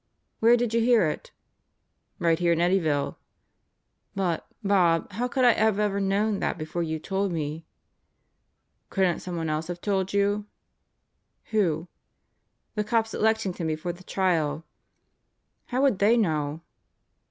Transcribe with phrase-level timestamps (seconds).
[0.39, 1.29] "Where did you hear it?"
[2.17, 3.17] "Right here in Eddyville."
[4.15, 7.67] "But, Bob, how could I have ever known that before you told me?"
[8.89, 10.47] "Couldn't someone else have told you?"
[11.51, 11.87] "Who?"
[12.73, 14.65] "The cops at Lexington before the trial."
[15.67, 16.61] "How would they know?"